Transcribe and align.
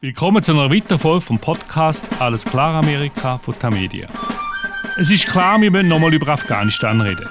Willkommen 0.00 0.40
zu 0.44 0.52
einer 0.52 0.72
weiteren 0.72 1.00
Folge 1.00 1.22
vom 1.22 1.40
Podcast 1.40 2.06
Alles 2.20 2.44
klar 2.44 2.76
Amerika 2.76 3.38
von 3.38 3.58
Tamedia. 3.58 4.06
Es 4.96 5.10
ist 5.10 5.26
klar, 5.26 5.60
wir 5.60 5.72
müssen 5.72 5.88
nochmal 5.88 6.14
über 6.14 6.28
Afghanistan 6.28 7.00
reden. 7.00 7.28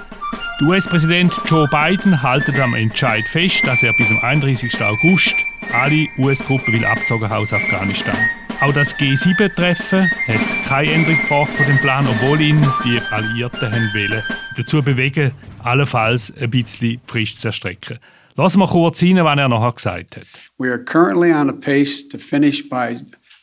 Der 0.60 0.68
US-Präsident 0.68 1.32
Joe 1.46 1.66
Biden 1.68 2.20
hält 2.20 2.60
am 2.60 2.74
Entscheid 2.74 3.24
fest, 3.24 3.66
dass 3.66 3.82
er 3.82 3.94
bis 3.94 4.08
zum 4.08 4.22
31. 4.22 4.70
August 4.82 5.34
alle 5.72 6.08
US-Truppen 6.18 6.74
will 6.74 6.84
abzogen 6.84 7.32
aus 7.32 7.54
Afghanistan. 7.54 8.18
Auch 8.60 8.74
das 8.74 8.94
G7-Treffen 8.98 10.10
hat 10.26 10.66
keine 10.66 10.92
Änderung 10.92 11.22
gebracht 11.22 11.50
von 11.52 11.66
dem 11.66 11.78
Plan, 11.78 12.06
obwohl 12.06 12.38
ihn 12.38 12.60
die 12.84 13.00
Alliierten 13.10 13.72
haben 13.72 13.90
wollen, 13.94 14.22
dazu 14.58 14.82
bewegen, 14.82 15.32
allenfalls 15.64 16.34
ein 16.38 16.50
bisschen 16.50 17.00
Frist 17.06 17.40
zu 17.40 17.48
erstrecken. 17.48 17.98
Lassen 18.38 18.60
wir 18.60 18.68
kurz 18.68 19.02
rein, 19.02 19.16
was 19.16 19.36
er 19.36 19.48
nachher 19.48 19.72
gesagt 19.72 20.14
hat. 20.14 20.26
We 20.58 20.70
are 20.70 20.78
currently 20.78 21.32
on 21.32 21.48
a 21.48 21.52
pace 21.52 22.04
to 22.04 22.18
finish 22.18 22.62
by 22.62 22.96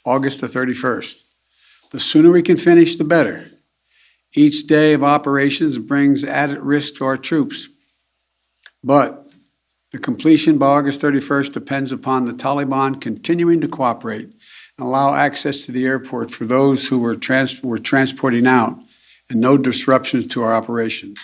August 0.06 0.40
the 0.40 0.48
31st. 0.48 1.26
The 1.92 2.00
sooner 2.00 2.32
we 2.32 2.42
can 2.42 2.56
finish, 2.56 2.96
the 2.96 3.04
better. 3.04 3.52
Each 4.34 4.66
day 4.66 4.94
of 4.94 5.04
operations 5.04 5.78
brings 5.80 6.24
added 6.24 6.60
risk 6.60 6.96
to 6.96 7.06
our 7.06 7.18
troops. 7.18 7.68
But 8.86 9.30
the 9.92 9.98
completion 9.98 10.58
by 10.58 10.68
August 10.68 11.02
31st 11.02 11.52
depends 11.52 11.92
upon 11.92 12.26
the 12.26 12.32
Taliban 12.32 13.02
continuing 13.02 13.60
to 13.60 13.68
cooperate 13.68 14.30
and 14.78 14.88
allow 14.88 15.14
access 15.14 15.66
to 15.66 15.74
the 15.74 15.86
airport 15.86 16.32
for 16.32 16.46
those 16.46 16.88
who 16.88 17.00
were, 17.00 17.16
trans 17.18 17.62
were 17.62 17.80
transporting 17.80 18.48
out 18.48 18.80
and 19.30 19.42
no 19.42 19.58
disruptions 19.58 20.26
to 20.28 20.42
our 20.42 20.56
operations. 20.56 21.20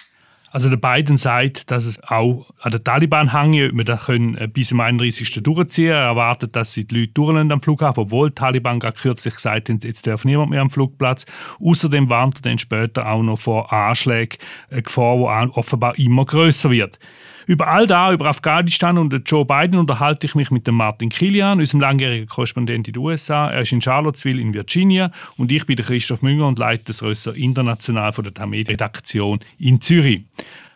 Also 0.52 0.70
der 0.70 0.76
Biden 0.76 1.16
sagt, 1.16 1.72
dass 1.72 1.86
es 1.86 2.04
auch 2.04 2.52
an 2.60 2.72
den 2.72 2.84
Taliban 2.84 3.32
hängt, 3.32 3.72
ob 3.72 3.78
wir 3.78 3.86
das 3.86 4.05
können 4.05 4.36
äh, 4.36 4.48
bis 4.48 4.68
zum 4.68 4.82
31. 4.82 5.41
durchziehen 5.41 5.91
Er 5.91 6.00
erwartet, 6.00 6.58
dass 6.58 6.74
sie 6.74 6.86
die 6.86 7.00
Leute 7.00 7.14
durchlassen 7.14 7.52
am 7.54 7.62
Flughafen, 7.62 8.04
obwohl 8.04 8.30
die 8.30 8.36
Taliban 8.36 8.80
gerade 8.80 8.98
kürzlich 9.00 9.36
gesagt 9.36 9.70
haben, 9.70 9.80
jetzt 9.82 10.05
darf 10.05 10.26
niemand 10.26 10.52
mehr 10.52 10.62
am 10.62 10.70
Flugplatz. 10.70 11.26
Außerdem 11.62 12.10
warnt 12.10 12.40
er 12.40 12.41
dann 12.41 12.58
später 12.58 13.10
auch 13.10 13.24
noch 13.24 13.40
vor 13.40 13.71
Anschlägen, 13.71 14.38
eine 14.70 14.84
Gefahr, 14.84 15.46
die 15.46 15.52
offenbar 15.54 15.98
immer 15.98 16.26
größer 16.26 16.70
wird. 16.70 16.99
Über 17.45 17.67
all 17.67 17.87
das, 17.87 18.13
über 18.13 18.25
Afghanistan 18.25 18.97
und 18.97 19.13
Joe 19.25 19.45
Biden 19.45 19.77
unterhalte 19.77 20.25
ich 20.25 20.35
mich 20.35 20.51
mit 20.51 20.67
dem 20.67 20.75
Martin 20.75 21.09
Kilian, 21.09 21.59
unserem 21.59 21.81
langjährigen 21.81 22.27
Korrespondent 22.27 22.87
in 22.87 22.93
den 22.93 23.01
USA. 23.01 23.49
Er 23.49 23.61
ist 23.61 23.71
in 23.71 23.81
Charlottesville 23.81 24.41
in 24.41 24.53
Virginia 24.53 25.11
und 25.37 25.51
ich 25.51 25.65
bin 25.65 25.77
Christoph 25.77 26.21
Münger 26.21 26.47
und 26.47 26.59
leite 26.59 26.84
das 26.85 27.01
Rösser 27.01 27.35
International 27.35 28.13
von 28.13 28.23
der 28.23 28.34
TAMED-Redaktion 28.34 29.39
in 29.57 29.81
Zürich. 29.81 30.23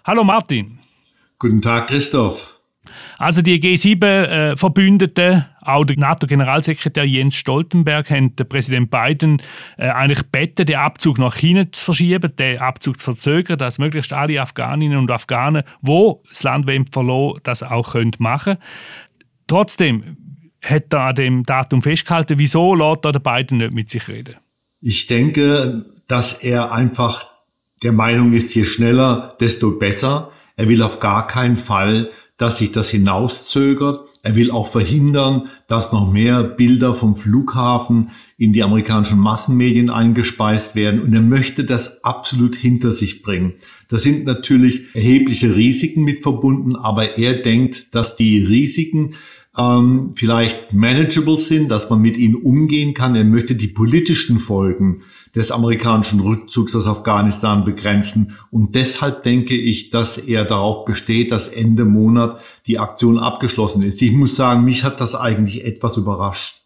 Hallo 0.04 0.24
Martin. 0.24 0.80
Guten 1.40 1.62
Tag 1.62 1.88
Christoph. 1.88 2.55
Also 3.18 3.42
die 3.42 3.62
G7-Verbündeten, 3.62 5.34
äh, 5.34 5.44
auch 5.62 5.86
der 5.86 5.98
NATO-Generalsekretär 5.98 7.06
Jens 7.06 7.36
Stoltenberg, 7.36 8.10
haben 8.10 8.36
den 8.36 8.48
Präsident 8.48 8.92
Biden 8.92 9.42
äh, 9.78 9.90
eigentlich 9.90 10.20
gebeten, 10.20 10.66
den 10.66 10.76
Abzug 10.76 11.18
nach 11.18 11.36
China 11.36 11.72
zu 11.72 11.84
verschieben, 11.84 12.36
den 12.36 12.60
Abzug 12.60 13.00
zu 13.00 13.06
verzögern, 13.06 13.58
dass 13.58 13.80
möglichst 13.80 14.14
alle 14.14 14.42
Afghaninnen 14.42 14.98
und 14.98 15.10
Afghanen, 15.10 15.64
wo 15.82 16.24
das 16.30 16.44
Land 16.44 16.66
verloren 16.92 17.40
das 17.44 17.64
auch 17.64 17.94
können 17.94 18.12
machen 18.20 18.58
Trotzdem 19.48 20.18
hat 20.62 20.94
er 20.94 21.02
an 21.02 21.16
dem 21.16 21.44
Datum 21.44 21.82
festgehalten. 21.82 22.40
Wieso 22.40 22.74
lässt 22.74 23.06
er 23.06 23.12
den 23.12 23.22
Biden 23.22 23.58
nicht 23.60 23.74
mit 23.74 23.90
sich 23.90 24.08
reden? 24.08 24.36
Ich 24.82 25.08
denke, 25.08 25.86
dass 26.08 26.44
er 26.44 26.72
einfach 26.72 27.28
der 27.84 27.92
Meinung 27.92 28.34
ist, 28.34 28.56
je 28.56 28.66
schneller, 28.66 29.36
desto 29.40 29.78
besser. 29.78 30.32
Er 30.56 30.68
will 30.70 30.82
auf 30.82 31.00
gar 31.00 31.28
keinen 31.28 31.58
Fall 31.58 32.10
dass 32.38 32.58
sich 32.58 32.72
das 32.72 32.90
hinauszögert. 32.90 34.08
Er 34.22 34.36
will 34.36 34.52
auch 34.52 34.68
verhindern, 34.68 35.50
dass 35.68 35.94
noch 35.94 36.12
mehr 36.12 36.44
Bilder 36.44 36.94
vom 36.94 37.16
Flughafen 37.16 38.12
in 38.38 38.52
die 38.52 38.64
amerikanischen 38.64 39.20
Massenmedien 39.20 39.90
eingespeist 39.90 40.76
werden. 40.76 41.02
Und 41.02 41.14
er 41.14 41.22
möchte 41.22 41.64
das 41.64 42.04
absolut 42.04 42.56
hinter 42.56 42.92
sich 42.92 43.22
bringen. 43.22 43.54
Da 43.88 43.98
sind 43.98 44.26
natürlich 44.26 44.94
erhebliche 44.94 45.56
Risiken 45.56 46.04
mit 46.04 46.24
verbunden, 46.24 46.76
aber 46.76 47.18
er 47.18 47.42
denkt, 47.42 47.96
dass 47.96 48.18
die 48.18 48.44
Risiken 48.44 49.16
ähm, 49.58 50.12
vielleicht 50.16 50.74
manageable 50.74 51.38
sind, 51.38 51.70
dass 51.70 51.90
man 51.90 52.02
mit 52.02 52.18
ihnen 52.18 52.36
umgehen 52.36 52.94
kann. 52.94 53.16
Er 53.16 53.24
möchte 53.24 53.56
die 53.56 53.68
politischen 53.68 54.40
Folgen 54.40 55.04
des 55.36 55.52
amerikanischen 55.52 56.22
Rückzugs 56.22 56.76
aus 56.76 56.88
Afghanistan 56.88 57.66
begrenzen. 57.66 58.38
Und 58.52 58.76
deshalb 58.76 59.24
denke 59.24 59.56
ich, 59.56 59.90
dass 59.90 60.18
er 60.18 60.46
darauf 60.46 60.86
besteht, 60.86 61.32
dass 61.32 61.50
Ende 61.50 61.86
Monat 61.86 62.40
die 62.68 62.80
Aktion 62.80 63.20
abgeschlossen 63.20 63.84
ist. 63.84 64.02
Ich 64.02 64.14
muss 64.14 64.36
sagen, 64.36 64.64
mich 64.64 64.84
hat 64.84 65.02
das 65.02 65.14
eigentlich 65.14 65.66
etwas 65.66 65.98
überrascht. 65.98 66.65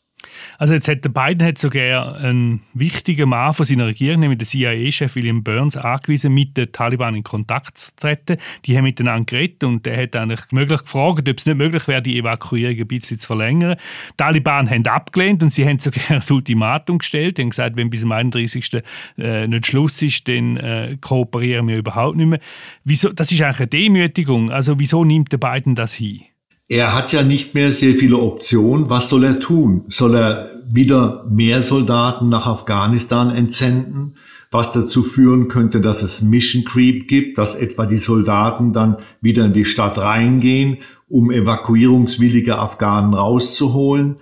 Also 0.58 0.74
jetzt 0.74 0.88
hat 0.88 1.04
der 1.04 1.10
Biden 1.10 1.46
hat 1.48 1.58
sogar 1.58 2.18
einen 2.18 2.62
wichtigen 2.74 3.30
Mann 3.30 3.54
von 3.54 3.66
seiner 3.66 3.88
Regierung, 3.88 4.22
nämlich 4.22 4.40
der 4.40 4.48
CIA-Chef 4.48 5.16
William 5.16 5.44
Burns, 5.44 5.78
angewiesen, 5.78 6.34
mit 6.34 6.58
den 6.58 6.72
Taliban 6.72 7.16
in 7.16 7.24
Kontakt 7.24 7.78
zu 7.78 7.96
treten. 7.96 8.38
Die 8.66 8.76
haben 8.76 8.84
miteinander 8.84 9.26
geredet 9.26 9.64
und 9.64 9.86
der 9.86 10.02
hat 10.02 10.16
eigentlich 10.16 10.42
möglich 10.52 10.82
gefragt, 10.82 11.28
ob 11.28 11.38
es 11.38 11.46
nicht 11.46 11.58
möglich 11.58 11.88
wäre, 11.88 12.02
die 12.02 12.18
Evakuierung 12.18 12.78
ein 12.78 12.88
bisschen 12.88 13.20
zu 13.20 13.28
verlängern. 13.28 13.78
Die 14.12 14.18
Taliban 14.18 14.70
haben 14.70 14.86
abgelehnt 14.88 15.44
und 15.44 15.52
sie 15.52 15.66
haben 15.66 15.80
sogar 15.80 16.04
ein 16.10 16.22
Ultimatum 16.30 17.00
gestellt. 17.00 17.38
Sie 17.38 17.44
haben 17.44 17.50
gesagt, 17.50 17.76
wenn 17.76 17.90
bis 17.90 18.02
zum 18.02 18.12
31. 18.12 18.82
Äh, 19.18 19.48
nicht 19.48 19.68
Schluss 19.68 20.02
ist, 20.02 20.28
dann 20.28 20.58
äh, 20.58 20.98
kooperieren 21.00 21.68
wir 21.68 21.78
überhaupt 21.78 22.18
nicht 22.18 22.28
mehr. 22.28 22.40
Wieso, 22.84 23.12
das 23.12 23.32
ist 23.32 23.42
eigentlich 23.42 23.60
eine 23.60 23.68
Demütigung. 23.68 24.52
Also 24.52 24.80
wieso 24.80 25.04
nimmt 25.04 25.32
der 25.32 25.38
Biden 25.38 25.76
das 25.76 25.94
hin? 25.94 26.22
Er 26.70 26.94
hat 26.94 27.12
ja 27.12 27.24
nicht 27.24 27.56
mehr 27.56 27.74
sehr 27.74 27.96
viele 27.96 28.20
Optionen. 28.20 28.92
Was 28.92 29.10
soll 29.10 29.24
er 29.24 29.40
tun? 29.40 29.86
Soll 29.88 30.16
er 30.16 30.52
wieder 30.72 31.26
mehr 31.28 31.64
Soldaten 31.64 32.30
nach 32.30 32.46
Afghanistan 32.46 33.32
entsenden? 33.32 34.14
Was 34.52 34.72
dazu 34.72 35.02
führen 35.02 35.48
könnte, 35.48 35.82
dass 35.82 36.04
es 36.04 36.22
Mission 36.22 36.64
Creep 36.64 37.08
gibt, 37.08 37.40
dass 37.40 37.56
etwa 37.56 37.88
die 37.88 37.98
Soldaten 37.98 38.72
dann 38.72 38.98
wieder 39.20 39.46
in 39.46 39.54
die 39.54 39.66
Stadt 39.66 39.98
reingehen, 39.98 40.78
um 41.08 41.32
evakuierungswillige 41.32 42.60
Afghanen 42.60 43.16
rauszuholen. 43.16 44.18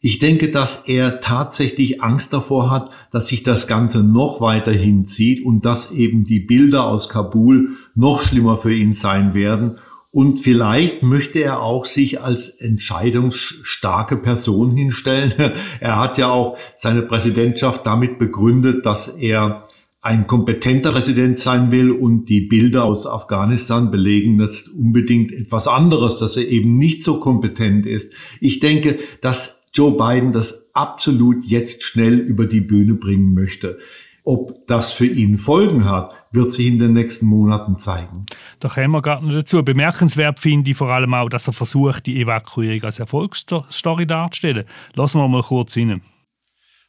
Ich 0.00 0.18
denke, 0.18 0.50
dass 0.50 0.88
er 0.88 1.20
tatsächlich 1.20 2.02
Angst 2.02 2.32
davor 2.32 2.72
hat, 2.72 2.90
dass 3.12 3.28
sich 3.28 3.44
das 3.44 3.68
Ganze 3.68 4.02
noch 4.02 4.40
weiter 4.40 4.72
hinzieht 4.72 5.44
und 5.44 5.64
dass 5.64 5.92
eben 5.92 6.24
die 6.24 6.40
Bilder 6.40 6.84
aus 6.84 7.08
Kabul 7.08 7.76
noch 7.94 8.22
schlimmer 8.22 8.56
für 8.56 8.74
ihn 8.74 8.92
sein 8.92 9.34
werden 9.34 9.78
und 10.12 10.40
vielleicht 10.40 11.02
möchte 11.02 11.42
er 11.42 11.62
auch 11.62 11.86
sich 11.86 12.20
als 12.20 12.60
entscheidungsstarke 12.60 14.18
Person 14.18 14.76
hinstellen. 14.76 15.32
Er 15.80 15.98
hat 15.98 16.18
ja 16.18 16.30
auch 16.30 16.58
seine 16.78 17.02
Präsidentschaft 17.02 17.86
damit 17.86 18.18
begründet, 18.18 18.84
dass 18.84 19.08
er 19.08 19.68
ein 20.02 20.26
kompetenter 20.26 20.92
Präsident 20.92 21.38
sein 21.38 21.72
will 21.72 21.90
und 21.90 22.26
die 22.26 22.42
Bilder 22.42 22.84
aus 22.84 23.06
Afghanistan 23.06 23.90
belegen 23.90 24.38
jetzt 24.38 24.68
unbedingt 24.68 25.32
etwas 25.32 25.66
anderes, 25.66 26.18
dass 26.18 26.36
er 26.36 26.46
eben 26.46 26.74
nicht 26.74 27.02
so 27.02 27.18
kompetent 27.18 27.86
ist. 27.86 28.12
Ich 28.40 28.60
denke, 28.60 28.98
dass 29.22 29.68
Joe 29.72 29.96
Biden 29.96 30.32
das 30.32 30.74
absolut 30.74 31.44
jetzt 31.46 31.84
schnell 31.84 32.18
über 32.18 32.46
die 32.46 32.60
Bühne 32.60 32.94
bringen 32.94 33.32
möchte. 33.32 33.78
Ob 34.24 34.66
das 34.66 34.92
für 34.92 35.06
ihn 35.06 35.38
Folgen 35.38 35.86
hat, 35.86 36.12
wird 36.32 36.50
sich 36.50 36.66
in 36.66 36.78
den 36.78 36.94
nächsten 36.94 37.26
Monaten 37.26 37.78
zeigen. 37.78 38.26
Da 38.60 38.68
kommen 38.68 38.92
wir 38.92 39.02
gerade 39.02 39.26
noch 39.26 39.32
dazu. 39.32 39.62
Bemerkenswert 39.62 40.40
finde 40.40 40.70
ich 40.70 40.76
vor 40.76 40.90
allem 40.90 41.12
auch, 41.14 41.28
dass 41.28 41.46
er 41.46 41.52
versucht, 41.52 42.06
die 42.06 42.20
Evakuierung 42.20 42.84
als 42.84 42.98
Erfolgsstory 42.98 44.06
darzustellen. 44.06 44.64
Lassen 44.94 45.18
wir 45.18 45.28
mal 45.28 45.42
kurz 45.42 45.76
rein. 45.76 46.02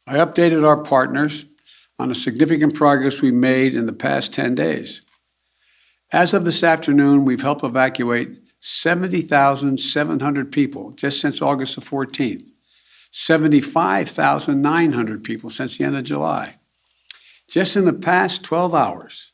I 0.08 0.20
updated 0.20 0.64
our 0.64 0.82
partners 0.82 1.46
on 1.98 2.10
the 2.10 2.16
significant 2.16 2.74
progress 2.74 3.22
we 3.22 3.32
made 3.32 3.78
in 3.78 3.86
the 3.86 3.94
past 3.94 4.34
10 4.34 4.56
days. 4.56 5.02
As 6.12 6.34
of 6.34 6.46
this 6.46 6.64
afternoon, 6.64 7.26
we've 7.26 7.42
helped 7.42 7.64
evacuate 7.64 8.40
70,700 8.60 10.52
people 10.52 10.94
just 10.96 11.20
since 11.20 11.42
August 11.42 11.76
the 11.76 11.82
14th, 11.82 12.50
75,900 13.12 15.24
people 15.24 15.50
since 15.50 15.78
the 15.78 15.84
end 15.84 15.98
of 15.98 16.04
July. 16.04 16.56
Just 17.50 17.76
in 17.76 17.86
the 17.86 17.94
past 17.94 18.44
12 18.44 18.74
hours, 18.74 19.33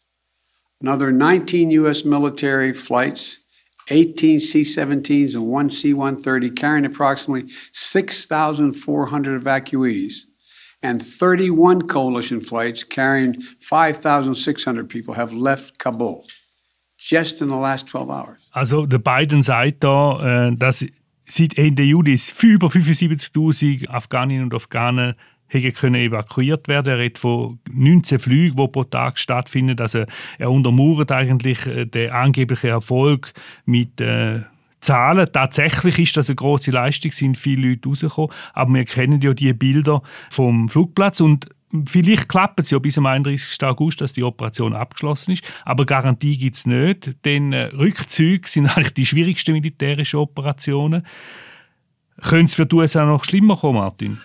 another 0.82 1.12
19 1.12 1.72
U.S. 1.72 2.06
military 2.06 2.74
flights, 2.74 3.40
18 3.90 4.40
C 4.40 4.62
17s, 4.62 5.36
and 5.36 5.48
one 5.48 5.70
C 5.70 5.94
130 5.94 6.52
carrying 6.52 6.86
approximately 6.86 7.52
6,400 7.72 9.42
evacuees, 9.42 10.26
and 10.82 11.02
31 11.02 11.88
coalition 11.88 12.40
flights 12.42 12.84
carrying 12.84 13.42
5,600 13.60 14.90
people 14.90 15.16
have 15.16 15.34
left 15.34 15.78
Kabul 15.78 16.26
just 16.98 17.42
in 17.42 17.48
the 17.48 17.56
last 17.56 17.88
12 17.88 18.10
hours. 18.10 18.38
Also, 18.52 18.86
der 18.86 19.00
Biden 19.00 19.42
sagt 19.42 19.84
da, 19.84 20.48
äh, 20.48 20.56
dass 20.56 20.86
seit 21.28 21.58
Ende 21.58 21.84
Juli 21.84 22.20
über 22.42 22.68
75.000 22.68 23.88
Afghaninnen 23.90 24.44
und 24.44 24.54
Afghanen 24.54 25.16
hätte 25.50 25.72
können 25.72 25.96
evakuiert 25.96 26.68
werden. 26.68 26.94
Er 26.94 27.00
redet 27.00 27.18
von 27.18 27.60
19 27.72 28.20
Flügen, 28.20 28.56
die 28.56 28.68
pro 28.68 28.84
Tag 28.86 29.20
stattfinden. 29.20 29.80
Also 29.80 30.06
er 30.38 30.52
untermauert 30.52 31.12
eigentlich 31.12 31.66
äh, 31.68 31.86
den 31.86 32.12
angeblichen 32.12 32.70
Erfolg 32.70 33.34
mit 33.66 34.00
äh, 34.00 34.42
Zahlen. 34.80 35.28
Tatsächlich 35.32 36.00
ist 36.00 36.18
das 36.18 36.30
eine 36.30 36.38
große 36.38 36.72
Leistung, 36.72 37.12
sind 37.12 37.38
viele 37.38 37.70
Leute 37.70 37.90
rausgekommen, 37.90 38.32
aber 38.54 38.74
wir 38.74 38.86
kennen 38.86 39.20
ja 39.22 39.34
die 39.34 39.52
Bilder 39.54 40.02
vom 40.30 40.70
Flugplatz 40.70 41.20
und 41.20 41.48
Vielleicht 41.86 42.30
klappt 42.30 42.60
es 42.62 42.72
ja 42.72 42.80
bis 42.80 42.98
am 42.98 43.06
31. 43.06 43.64
August, 43.64 44.02
dass 44.02 44.14
die 44.14 44.24
Operation 44.24 44.74
abgeschlossen 44.74 45.34
ist, 45.34 45.44
aber 45.66 45.86
Garantie 45.86 46.36
gibt 46.36 46.56
es 46.56 46.66
nicht, 46.66 47.24
denn 47.26 47.54
äh, 47.54 47.66
Rückzüge 47.66 48.50
sind 48.50 48.66
eigentlich 48.76 48.96
die 48.96 49.06
schwierigsten 49.06 49.52
militärischen 49.52 50.20
Operationen. 50.20 51.06
Könnte 52.24 52.46
es 52.46 52.56
für 52.56 52.66
die 52.66 52.76
USA 52.76 53.06
noch 53.06 53.24
schlimmer 53.24 53.56
kommen, 53.56 53.78
Martin? 53.78 54.18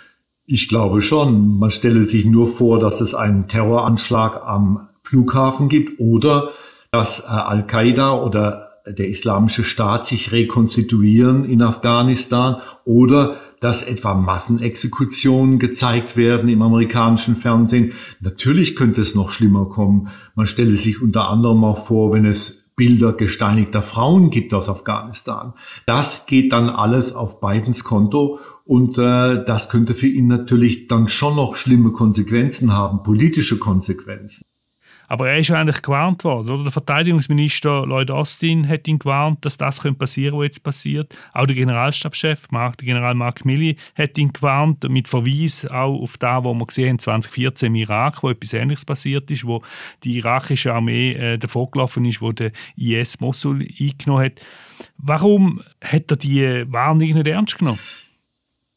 Ich 0.47 0.69
glaube 0.69 1.01
schon. 1.01 1.59
Man 1.59 1.71
stelle 1.71 2.05
sich 2.05 2.27
nur 2.27 2.49
vor, 2.49 2.79
dass 2.79 3.01
es 3.01 3.15
einen 3.15 3.49
Terroranschlag 3.49 4.43
am 4.45 4.89
Flughafen 5.03 5.69
gibt 5.69 6.01
oder 6.01 6.51
dass 6.91 7.21
äh, 7.21 7.29
Al-Qaida 7.29 8.23
oder 8.23 8.71
der 8.87 9.09
Islamische 9.09 9.65
Staat 9.65 10.05
sich 10.05 10.33
rekonstituieren 10.33 11.45
in 11.47 11.63
Afghanistan 11.63 12.57
oder 12.85 13.37
dass 13.61 13.83
etwa 13.83 14.13
Massenexekutionen 14.13 15.59
gezeigt 15.59 16.19
werden 16.19 16.51
im 16.51 16.61
amerikanischen 16.61 17.35
Fernsehen. 17.35 17.93
Natürlich 18.21 18.77
könnte 18.77 19.01
es 19.01 19.15
noch 19.15 19.31
schlimmer 19.31 19.65
kommen. 19.71 20.09
Man 20.35 20.47
stelle 20.47 20.77
sich 20.77 21.01
unter 21.01 21.31
anderem 21.31 21.65
auch 21.65 21.79
vor, 21.79 22.13
wenn 22.13 22.27
es 22.27 22.75
Bilder 22.77 23.15
gesteinigter 23.15 23.81
Frauen 23.81 24.29
gibt 24.29 24.53
aus 24.53 24.69
Afghanistan. 24.69 25.55
Das 25.87 26.27
geht 26.27 26.53
dann 26.53 26.69
alles 26.69 27.15
auf 27.15 27.41
Bidens 27.41 27.85
Konto 27.85 28.41
und 28.65 28.99
äh, 28.99 29.45
das 29.45 29.69
könnte 29.69 29.95
für 29.95 30.09
ihn 30.09 30.27
natürlich 30.27 30.89
dann 30.89 31.09
schon 31.09 31.37
noch 31.37 31.57
schlimme 31.57 31.93
Konsequenzen 31.93 32.73
haben, 32.73 33.03
politische 33.03 33.59
Konsequenzen. 33.59 34.43
Aber 35.07 35.29
er 35.29 35.39
ist 35.39 35.49
ja 35.49 35.61
eigentlich 35.61 35.83
gewarnt 35.83 36.25
worden, 36.25 36.49
oder? 36.49 36.63
Der 36.63 36.73
Verteidigungsminister 36.73 37.87
Lloyd 37.87 38.11
Austin 38.11 38.67
hat 38.67 38.89
ihn 38.89 38.99
gewarnt, 38.99 39.45
dass 39.45 39.59
das 39.59 39.79
passieren 39.79 40.33
könnte, 40.33 40.39
was 40.39 40.45
jetzt 40.45 40.63
passiert. 40.63 41.15
Auch 41.35 41.47
der 41.47 41.57
Generalstabschef, 41.57 42.49
General 42.79 43.15
Mark 43.15 43.45
Milley, 43.45 43.77
hat 43.95 44.17
ihn 44.17 44.33
gewarnt, 44.33 44.89
mit 44.89 45.07
Verweis 45.07 45.67
auch 45.67 46.01
auf 46.01 46.17
das, 46.17 46.45
was 46.45 46.55
wir 46.55 46.67
gesehen 46.67 46.89
haben 46.89 46.99
2014 46.99 47.67
im 47.67 47.75
Irak, 47.75 48.23
wo 48.23 48.31
etwas 48.31 48.55
Ähnliches 48.55 48.87
passiert 48.87 49.31
ist, 49.31 49.45
wo 49.45 49.63
die 50.05 50.17
irakische 50.17 50.73
Armee 50.73 51.13
äh, 51.13 51.39
davongelaufen 51.39 52.07
ist, 52.07 52.23
wo 52.23 52.33
der 52.33 52.53
IS 52.77 53.21
Mosul 53.21 53.67
eingenommen 53.79 54.25
hat. 54.25 54.41
Warum 54.97 55.63
hat 55.83 56.11
er 56.11 56.17
die 56.17 56.65
Warnung 56.73 57.11
nicht 57.11 57.29
ernst 57.29 57.59
genommen? 57.59 57.79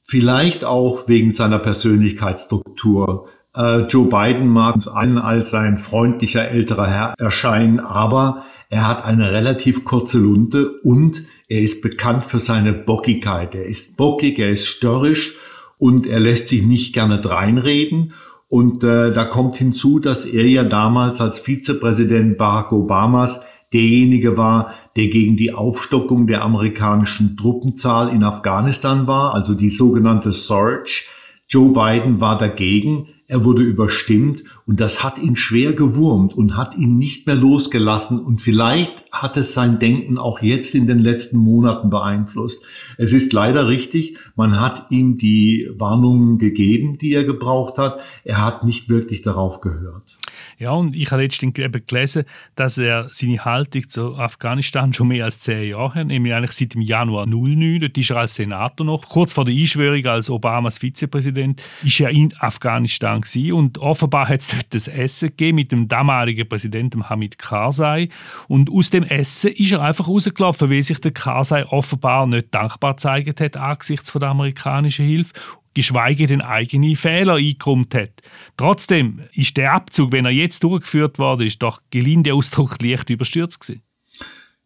Vielleicht 0.09 0.63
auch 0.63 1.09
wegen 1.09 1.33
seiner 1.33 1.59
Persönlichkeitsstruktur. 1.59 3.27
Äh, 3.53 3.81
Joe 3.87 4.05
Biden 4.05 4.47
mag 4.47 4.75
uns 4.75 4.87
einen 4.87 5.17
als 5.17 5.53
ein 5.53 5.77
freundlicher 5.77 6.47
älterer 6.47 6.87
Herr 6.87 7.13
erscheinen, 7.17 7.81
aber 7.81 8.45
er 8.69 8.87
hat 8.87 9.03
eine 9.03 9.33
relativ 9.33 9.83
kurze 9.83 10.17
Lunte 10.17 10.79
und 10.81 11.23
er 11.49 11.61
ist 11.61 11.81
bekannt 11.81 12.25
für 12.25 12.39
seine 12.39 12.71
Bockigkeit. 12.71 13.53
Er 13.53 13.65
ist 13.65 13.97
bockig, 13.97 14.39
er 14.39 14.49
ist 14.49 14.67
störrisch 14.67 15.37
und 15.77 16.07
er 16.07 16.21
lässt 16.21 16.47
sich 16.47 16.63
nicht 16.63 16.93
gerne 16.93 17.19
dreinreden. 17.19 18.13
Und 18.47 18.85
äh, 18.85 19.11
da 19.11 19.25
kommt 19.25 19.57
hinzu, 19.57 19.99
dass 19.99 20.25
er 20.25 20.47
ja 20.47 20.63
damals 20.63 21.19
als 21.19 21.39
Vizepräsident 21.39 22.37
Barack 22.37 22.71
Obamas 22.71 23.43
derjenige 23.73 24.37
war, 24.37 24.73
der 24.95 25.07
gegen 25.07 25.37
die 25.37 25.53
Aufstockung 25.53 26.27
der 26.27 26.43
amerikanischen 26.43 27.37
Truppenzahl 27.37 28.09
in 28.09 28.23
Afghanistan 28.23 29.07
war, 29.07 29.33
also 29.33 29.53
die 29.53 29.69
sogenannte 29.69 30.31
Surge. 30.31 31.05
Joe 31.49 31.73
Biden 31.73 32.19
war 32.19 32.37
dagegen. 32.37 33.07
Er 33.27 33.43
wurde 33.43 33.61
überstimmt 33.61 34.43
und 34.65 34.79
das 34.79 35.03
hat 35.03 35.19
ihn 35.19 35.35
schwer 35.35 35.73
gewurmt 35.73 36.33
und 36.33 36.55
hat 36.55 36.77
ihn 36.77 36.97
nicht 36.97 37.27
mehr 37.27 37.35
losgelassen 37.35 38.19
und 38.19 38.41
vielleicht 38.41 39.06
hat 39.21 39.37
es 39.37 39.53
sein 39.53 39.79
Denken 39.79 40.17
auch 40.17 40.41
jetzt 40.41 40.75
in 40.75 40.87
den 40.87 40.99
letzten 40.99 41.37
Monaten 41.37 41.89
beeinflusst. 41.89 42.65
Es 42.97 43.13
ist 43.13 43.33
leider 43.33 43.67
richtig, 43.67 44.17
man 44.35 44.59
hat 44.59 44.87
ihm 44.89 45.17
die 45.17 45.69
Warnungen 45.77 46.37
gegeben, 46.37 46.97
die 46.97 47.13
er 47.13 47.23
gebraucht 47.23 47.77
hat. 47.77 47.99
Er 48.23 48.43
hat 48.43 48.63
nicht 48.63 48.89
wirklich 48.89 49.21
darauf 49.21 49.61
gehört. 49.61 50.17
Ja, 50.59 50.71
und 50.71 50.95
ich 50.95 51.11
habe 51.11 51.21
letztens 51.21 51.57
eben 51.57 51.83
gelesen, 51.85 52.23
dass 52.55 52.77
er 52.77 53.07
seine 53.11 53.43
Haltung 53.45 53.87
zu 53.89 54.15
Afghanistan 54.15 54.93
schon 54.93 55.09
mehr 55.09 55.25
als 55.25 55.39
zehn 55.39 55.69
Jahre 55.69 55.95
hat, 55.95 56.07
nämlich 56.07 56.33
eigentlich 56.33 56.51
seit 56.51 56.73
dem 56.73 56.81
Januar 56.81 57.25
09. 57.25 57.79
Dort 57.81 57.97
ist 57.97 58.09
er 58.09 58.17
als 58.17 58.35
Senator 58.35 58.85
noch. 58.85 59.07
Kurz 59.09 59.33
vor 59.33 59.45
der 59.45 59.53
Einschwörung 59.53 60.05
als 60.05 60.29
Obamas 60.29 60.77
Vizepräsident 60.77 61.61
ist 61.83 61.99
er 61.99 62.09
in 62.09 62.33
Afghanistan 62.39 63.21
gewesen. 63.21 63.53
und 63.53 63.77
offenbar 63.77 64.29
hat 64.29 64.41
es 64.41 64.47
dort 64.49 64.73
das 64.73 64.87
Essen 64.87 65.29
gegeben 65.29 65.55
mit 65.55 65.71
dem 65.71 65.87
damaligen 65.87 66.47
Präsidenten 66.47 67.09
Hamid 67.09 67.37
Karzai 67.37 68.09
und 68.47 68.71
aus 68.71 68.89
dem 68.89 69.03
Essen 69.09 69.51
ist 69.51 69.71
er 69.71 69.81
einfach 69.81 70.07
rausgelaufen, 70.07 70.69
weil 70.69 70.83
sich 70.83 70.99
der 70.99 71.11
Karzai 71.11 71.65
offenbar 71.65 72.27
nicht 72.27 72.53
dankbar 72.53 72.93
gezeigt 72.93 73.41
hat 73.41 73.57
angesichts 73.57 74.11
der 74.13 74.29
amerikanischen 74.29 75.05
Hilfe 75.05 75.33
geschweige 75.77 76.25
denn 76.25 76.41
eigene 76.41 76.95
Fehler 76.95 77.35
eingeräumt 77.35 77.93
hat. 77.93 78.09
Trotzdem 78.57 79.19
ist 79.33 79.57
der 79.57 79.73
Abzug, 79.73 80.11
wenn 80.11 80.25
er 80.25 80.31
jetzt 80.31 80.63
durchgeführt 80.63 81.19
worden 81.19 81.45
ist, 81.45 81.61
doch 81.61 81.81
gelinde 81.91 82.33
Ausdruck 82.33 82.81
leicht 82.81 83.11
überstürzt 83.11 83.59
gewesen. 83.59 83.83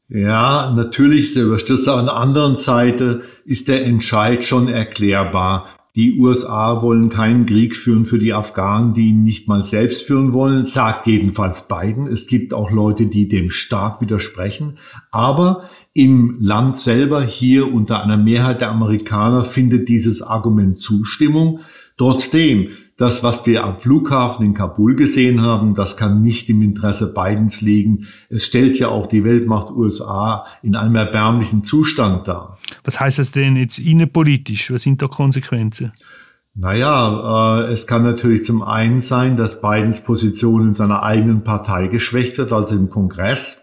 Ja, 0.08 0.72
natürlich 0.74 1.26
ist 1.26 1.36
er 1.36 1.44
überstürzt. 1.44 1.90
Auf 1.90 2.06
der 2.06 2.16
anderen 2.16 2.56
Seite 2.56 3.24
ist 3.44 3.68
der 3.68 3.86
Entscheid 3.86 4.46
schon 4.46 4.70
erklärbar. 4.70 5.68
Die 5.96 6.20
USA 6.20 6.82
wollen 6.82 7.10
keinen 7.10 7.46
Krieg 7.46 7.76
führen 7.76 8.06
für 8.06 8.18
die 8.18 8.34
Afghanen, 8.34 8.94
die 8.94 9.10
ihn 9.10 9.24
nicht 9.24 9.50
mal 9.50 9.66
selbst 9.66 10.04
führen 10.04 10.32
wollen, 10.32 10.66
sagt 10.66 11.06
jedenfalls 11.06 11.68
Biden. 11.68 12.08
Es 12.08 12.28
gibt 12.28 12.54
auch 12.54 12.72
Leute, 12.72 13.08
die 13.08 13.28
dem 13.28 13.50
stark 13.50 14.00
widersprechen. 14.00 14.78
Aber 15.12 15.70
im 15.94 16.38
Land 16.40 16.78
selber, 16.78 17.22
hier 17.22 17.74
unter 17.74 18.02
einer 18.02 18.16
Mehrheit 18.16 18.62
der 18.62 18.70
Amerikaner, 18.70 19.44
findet 19.44 19.90
dieses 19.90 20.22
Argument 20.22 20.80
Zustimmung. 20.80 21.60
Trotzdem, 21.98 22.70
das, 23.02 23.24
was 23.24 23.46
wir 23.48 23.64
am 23.64 23.80
Flughafen 23.80 24.46
in 24.46 24.54
Kabul 24.54 24.96
gesehen 24.96 25.42
haben, 25.42 25.74
das 25.74 25.98
kann 25.98 26.22
nicht 26.22 26.50
im 26.50 26.62
Interesse 26.62 27.14
Bidens 27.14 27.62
liegen. 27.62 28.08
Es 28.30 28.46
stellt 28.46 28.78
ja 28.78 28.90
auch 28.90 29.08
die 29.08 29.24
Weltmacht 29.24 29.72
USA 29.72 30.46
in 30.62 30.76
einem 30.76 30.96
erbärmlichen 30.96 31.64
Zustand 31.64 32.28
dar. 32.28 32.60
Was 32.84 33.00
heißt 33.00 33.18
das 33.18 33.32
denn 33.32 33.56
jetzt 33.56 33.80
innenpolitisch? 33.80 34.72
Was 34.72 34.84
sind 34.84 35.02
da 35.02 35.08
Konsequenzen? 35.08 35.94
Naja, 36.54 37.64
äh, 37.64 37.72
es 37.72 37.88
kann 37.88 38.04
natürlich 38.04 38.44
zum 38.44 38.62
einen 38.62 39.02
sein, 39.02 39.36
dass 39.36 39.62
Bidens 39.62 40.04
Position 40.04 40.68
in 40.68 40.74
seiner 40.74 41.02
eigenen 41.02 41.44
Partei 41.44 41.88
geschwächt 41.88 42.38
wird, 42.38 42.54
also 42.54 42.76
im 42.76 42.90
Kongress 42.90 43.62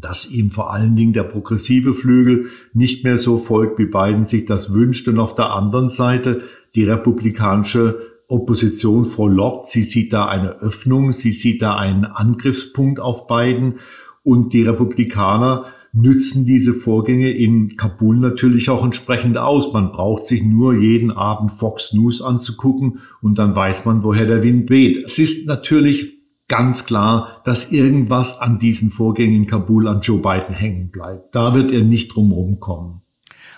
dass 0.00 0.30
ihm 0.30 0.52
vor 0.52 0.72
allen 0.72 0.94
Dingen 0.94 1.12
der 1.12 1.24
progressive 1.24 1.94
Flügel 1.94 2.50
nicht 2.72 3.02
mehr 3.02 3.18
so 3.18 3.38
folgt, 3.38 3.78
wie 3.80 3.86
Biden 3.86 4.26
sich 4.26 4.46
das 4.46 4.72
wünscht. 4.72 5.08
Und 5.08 5.18
auf 5.18 5.34
der 5.34 5.52
anderen 5.52 5.88
Seite 5.88 6.42
die 6.76 6.84
republikanische 6.84 8.09
Opposition 8.30 9.04
frohlockt. 9.04 9.68
Sie 9.68 9.82
sieht 9.82 10.12
da 10.12 10.26
eine 10.26 10.60
Öffnung, 10.60 11.12
sie 11.12 11.32
sieht 11.32 11.60
da 11.62 11.76
einen 11.76 12.04
Angriffspunkt 12.04 13.00
auf 13.00 13.26
Biden. 13.26 13.80
Und 14.22 14.52
die 14.52 14.62
Republikaner 14.62 15.66
nützen 15.92 16.46
diese 16.46 16.72
Vorgänge 16.72 17.30
in 17.32 17.76
Kabul 17.76 18.16
natürlich 18.16 18.70
auch 18.70 18.84
entsprechend 18.84 19.36
aus. 19.38 19.72
Man 19.72 19.90
braucht 19.92 20.26
sich 20.26 20.42
nur 20.42 20.74
jeden 20.74 21.10
Abend 21.10 21.50
Fox 21.50 21.92
News 21.92 22.22
anzugucken 22.22 23.00
und 23.20 23.38
dann 23.38 23.56
weiß 23.56 23.84
man, 23.84 24.04
woher 24.04 24.26
der 24.26 24.42
Wind 24.42 24.70
weht. 24.70 25.04
Es 25.04 25.18
ist 25.18 25.48
natürlich 25.48 26.20
ganz 26.46 26.84
klar, 26.84 27.42
dass 27.44 27.72
irgendwas 27.72 28.40
an 28.40 28.58
diesen 28.58 28.90
Vorgängen 28.90 29.34
in 29.34 29.46
Kabul 29.46 29.88
an 29.88 30.00
Joe 30.00 30.18
Biden 30.18 30.54
hängen 30.54 30.90
bleibt. 30.90 31.34
Da 31.34 31.54
wird 31.54 31.72
er 31.72 31.82
nicht 31.82 32.14
drum 32.14 32.60
kommen. 32.60 32.99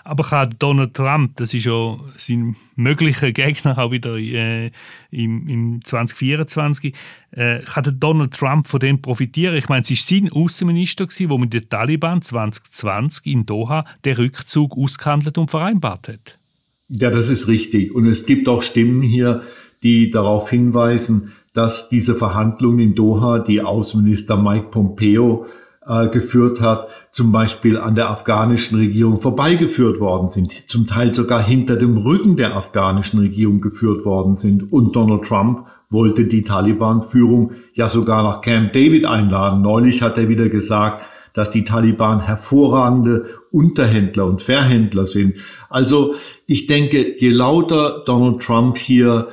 Aber 0.05 0.25
kann 0.25 0.55
Donald 0.59 0.95
Trump, 0.95 1.37
das 1.37 1.55
ist 1.55 1.65
ja 1.65 1.99
sein 2.17 2.57
möglicher 2.77 3.33
Gegner 3.33 3.79
auch 3.79 3.93
wieder 3.93 4.17
äh, 4.17 4.71
im, 5.11 5.49
im 5.49 5.85
2024, 5.85 6.95
äh, 7.33 7.61
kann 7.61 7.97
Donald 7.99 8.35
Trump 8.35 8.67
von 8.67 8.81
dem 8.81 9.01
profitieren? 9.01 9.57
Ich 9.57 9.69
meine, 9.69 9.83
es 9.83 9.91
war 9.91 9.97
sein 9.97 10.33
Außenminister, 10.33 11.07
der 11.07 11.39
mit 11.39 11.53
den 11.53 11.69
Taliban 11.69 12.23
2020 12.23 13.27
in 13.27 13.47
Doha 13.47 13.85
den 14.05 14.17
Rückzug 14.17 14.77
ausgehandelt 14.77 15.39
und 15.39 15.51
vereinbart 15.51 16.09
hat. 16.09 16.39
Ja, 16.89 17.11
das 17.11 17.29
ist 17.29 17.49
richtig. 17.49 17.95
Und 17.95 18.07
es 18.07 18.27
gibt 18.27 18.49
auch 18.49 18.63
Stimmen 18.63 19.03
hier, 19.03 19.43
die 19.83 20.11
darauf 20.11 20.51
hinweisen, 20.51 21.33
dass 21.55 21.89
diese 21.89 22.15
Verhandlungen 22.15 22.81
in 22.81 22.95
Doha, 22.95 23.39
die 23.39 23.61
Außenminister 23.61 24.37
Mike 24.37 24.69
Pompeo 24.71 25.47
äh, 25.87 26.09
geführt 26.09 26.61
hat, 26.61 26.89
zum 27.11 27.33
Beispiel 27.33 27.77
an 27.77 27.95
der 27.95 28.11
afghanischen 28.11 28.79
Regierung 28.79 29.21
vorbeigeführt 29.21 30.01
worden 30.01 30.29
sind, 30.29 30.69
zum 30.69 30.87
Teil 30.87 31.13
sogar 31.13 31.43
hinter 31.43 31.77
dem 31.77 31.97
Rücken 31.97 32.37
der 32.37 32.57
afghanischen 32.57 33.21
Regierung 33.21 33.61
geführt 33.61 34.05
worden 34.05 34.35
sind. 34.37 34.73
Und 34.73 34.95
Donald 34.97 35.25
Trump 35.25 35.67
wollte 35.91 36.25
die 36.25 36.43
Taliban-Führung 36.43 37.53
ja 37.75 37.89
sogar 37.89 38.23
nach 38.23 38.41
Camp 38.41 38.73
David 38.73 39.05
einladen. 39.05 39.63
Neulich 39.63 40.03
hat 40.03 40.17
er 40.17 40.29
wieder 40.29 40.49
gesagt, 40.49 41.05
dass 41.35 41.51
die 41.51 41.65
Taliban 41.65 42.21
hervorragende 42.21 43.27
Unterhändler 43.51 44.27
und 44.27 44.43
Verhändler 44.43 45.07
sind. 45.07 45.37
Also 45.69 46.15
ich 46.47 46.67
denke, 46.67 47.19
je 47.19 47.31
lauter 47.31 48.03
Donald 48.07 48.43
Trump 48.43 48.79
hier 48.79 49.29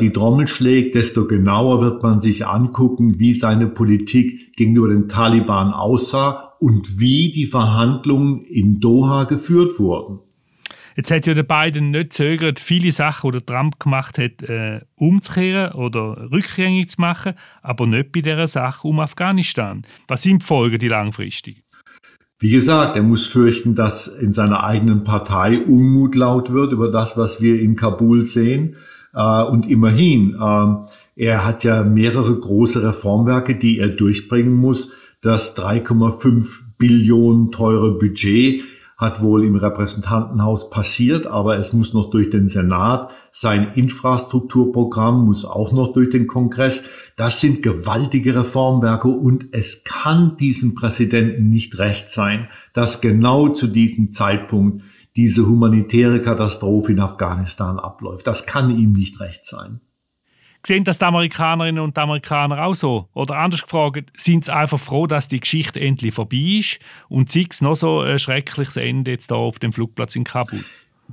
die 0.00 0.12
Trommel 0.12 0.46
schlägt, 0.46 0.94
desto 0.94 1.26
genauer 1.26 1.82
wird 1.82 2.02
man 2.02 2.20
sich 2.20 2.46
angucken, 2.46 3.18
wie 3.18 3.34
seine 3.34 3.66
Politik 3.66 4.56
gegenüber 4.56 4.88
den 4.88 5.08
Taliban 5.08 5.72
aussah 5.72 6.54
und 6.60 6.98
wie 6.98 7.32
die 7.32 7.46
Verhandlungen 7.46 8.40
in 8.42 8.80
Doha 8.80 9.24
geführt 9.24 9.78
wurden. 9.78 10.20
Jetzt 10.96 11.10
hat 11.10 11.26
ja 11.26 11.34
der 11.34 11.42
Biden 11.42 11.90
nicht 11.90 12.14
zögert, 12.14 12.58
viele 12.58 12.90
Sachen, 12.90 13.32
die 13.32 13.42
Trump 13.42 13.78
gemacht 13.78 14.16
hat, 14.16 14.42
äh, 14.48 14.80
umzukehren 14.94 15.72
oder 15.72 16.30
rückgängig 16.32 16.88
zu 16.88 17.02
machen, 17.02 17.34
aber 17.60 17.86
nicht 17.86 18.12
bei 18.12 18.22
dieser 18.22 18.46
Sache 18.46 18.88
um 18.88 18.98
Afghanistan. 18.98 19.82
Was 20.08 20.22
sind 20.22 20.40
die 20.40 20.46
Folgen, 20.46 20.78
die 20.78 20.88
langfristigen? 20.88 21.60
Wie 22.38 22.50
gesagt, 22.50 22.96
er 22.96 23.02
muss 23.02 23.26
fürchten, 23.26 23.74
dass 23.74 24.08
in 24.08 24.32
seiner 24.32 24.64
eigenen 24.64 25.04
Partei 25.04 25.58
Unmut 25.58 26.14
laut 26.14 26.50
wird 26.50 26.72
über 26.72 26.90
das, 26.90 27.18
was 27.18 27.42
wir 27.42 27.60
in 27.60 27.76
Kabul 27.76 28.24
sehen. 28.24 28.76
Äh, 29.16 29.42
und 29.44 29.68
immerhin, 29.68 30.36
äh, 30.40 31.24
er 31.24 31.44
hat 31.44 31.64
ja 31.64 31.82
mehrere 31.82 32.38
große 32.38 32.84
Reformwerke, 32.84 33.56
die 33.56 33.78
er 33.78 33.88
durchbringen 33.88 34.54
muss. 34.54 34.94
Das 35.22 35.56
3,5 35.56 36.46
Billionen 36.78 37.50
teure 37.50 37.98
Budget 37.98 38.62
hat 38.98 39.20
wohl 39.22 39.44
im 39.44 39.56
Repräsentantenhaus 39.56 40.70
passiert, 40.70 41.26
aber 41.26 41.58
es 41.58 41.72
muss 41.72 41.92
noch 41.92 42.10
durch 42.10 42.30
den 42.30 42.48
Senat. 42.48 43.10
Sein 43.30 43.72
Infrastrukturprogramm 43.74 45.26
muss 45.26 45.44
auch 45.44 45.72
noch 45.72 45.92
durch 45.92 46.08
den 46.08 46.26
Kongress. 46.26 46.84
Das 47.16 47.40
sind 47.40 47.62
gewaltige 47.62 48.34
Reformwerke 48.34 49.08
und 49.08 49.48
es 49.52 49.84
kann 49.84 50.38
diesem 50.38 50.74
Präsidenten 50.74 51.50
nicht 51.50 51.78
recht 51.78 52.10
sein, 52.10 52.48
dass 52.72 53.02
genau 53.02 53.48
zu 53.48 53.66
diesem 53.66 54.12
Zeitpunkt 54.12 54.82
diese 55.16 55.46
humanitäre 55.46 56.20
Katastrophe 56.20 56.92
in 56.92 57.00
Afghanistan 57.00 57.78
abläuft. 57.78 58.26
Das 58.26 58.46
kann 58.46 58.70
ihm 58.70 58.92
nicht 58.92 59.18
recht 59.20 59.44
sein. 59.44 59.80
Sehen 60.64 60.84
das 60.84 60.98
die 60.98 61.04
Amerikanerinnen 61.04 61.82
und 61.82 61.96
die 61.96 62.00
Amerikaner 62.00 62.64
auch 62.64 62.74
so? 62.74 63.08
Oder 63.14 63.38
anders 63.38 63.62
gefragt, 63.62 64.10
sind 64.16 64.44
sie 64.44 64.54
einfach 64.54 64.80
froh, 64.80 65.06
dass 65.06 65.28
die 65.28 65.38
Geschichte 65.38 65.80
endlich 65.80 66.14
vorbei 66.14 66.58
ist 66.58 66.80
und 67.08 67.30
sei 67.30 67.46
es 67.48 67.60
noch 67.60 67.76
so 67.76 68.00
ein 68.00 68.18
schreckliches 68.18 68.76
Ende 68.76 69.12
jetzt 69.12 69.30
da 69.30 69.36
auf 69.36 69.60
dem 69.60 69.72
Flugplatz 69.72 70.16
in 70.16 70.24
Kabul? 70.24 70.64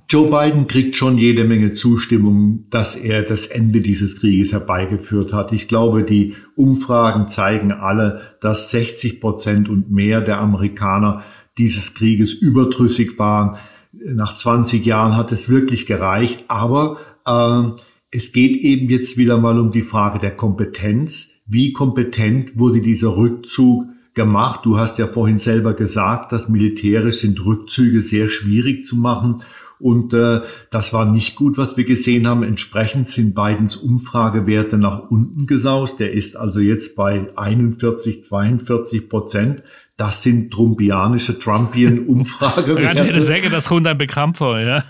Joe 0.10 0.30
Biden 0.30 0.68
kriegt 0.68 0.96
schon 0.96 1.18
jede 1.18 1.44
Menge 1.44 1.74
Zustimmung, 1.74 2.66
dass 2.72 2.96
er 2.96 3.22
das 3.22 3.46
Ende 3.46 3.82
dieses 3.82 4.20
Krieges 4.20 4.52
herbeigeführt 4.52 5.34
hat. 5.34 5.52
Ich 5.52 5.68
glaube, 5.68 6.04
die 6.04 6.36
Umfragen 6.56 7.28
zeigen 7.28 7.72
alle, 7.72 8.36
dass 8.42 8.72
60 8.72 9.22
Prozent 9.22 9.70
und 9.70 9.92
mehr 9.92 10.22
der 10.22 10.40
Amerikaner 10.40 11.24
dieses 11.58 11.94
Krieges 11.94 12.34
überdrüssig 12.34 13.20
waren. 13.20 13.58
Nach 13.94 14.34
20 14.34 14.84
Jahren 14.86 15.16
hat 15.16 15.32
es 15.32 15.50
wirklich 15.50 15.86
gereicht, 15.86 16.46
aber 16.48 16.98
äh, 17.26 17.80
es 18.10 18.32
geht 18.32 18.64
eben 18.64 18.90
jetzt 18.90 19.18
wieder 19.18 19.38
mal 19.38 19.60
um 19.60 19.72
die 19.72 19.84
Frage 19.84 20.18
der 20.18 20.36
Kompetenz. 20.36 21.44
Wie 21.46 21.74
kompetent 21.74 22.58
wurde 22.58 22.82
dieser 22.82 23.16
Rückzug 23.16 23.86
gemacht? 24.16 24.62
Du 24.66 24.80
hast 24.80 24.98
ja 24.98 25.06
vorhin 25.06 25.38
selber 25.38 25.74
gesagt, 25.74 26.32
dass 26.32 26.50
militärisch 26.50 27.18
sind 27.18 27.46
Rückzüge 27.46 28.02
sehr 28.02 28.30
schwierig 28.30 28.84
zu 28.86 28.96
machen. 28.96 29.38
Und 29.80 30.14
äh, 30.14 30.42
das 30.72 30.94
war 30.94 31.12
nicht 31.12 31.36
gut, 31.36 31.58
was 31.58 31.78
wir 31.78 31.84
gesehen 31.84 32.28
haben. 32.28 32.42
Entsprechend 32.42 33.10
sind 33.10 33.36
Bidens 33.36 33.76
Umfragewerte 33.76 34.78
nach 34.78 35.10
unten 35.10 35.46
gesaust. 35.46 36.00
Der 36.00 36.14
ist 36.14 36.36
also 36.36 36.62
jetzt 36.62 36.96
bei 36.96 37.28
41, 37.36 38.24
42 38.24 39.10
Prozent. 39.10 39.62
Das 39.96 40.24
sind 40.24 40.52
trumpianische 40.52 41.38
Trumpian-Umfragewerte. 41.38 42.82
Ja, 42.84 42.94
ich 42.94 43.10
hätte 43.10 43.22
sagen, 43.22 43.48
das 43.52 43.68
kommt 43.68 43.86
einem 43.86 44.00
bekannt 44.00 44.38
vor, 44.38 44.60
ja. 44.60 44.84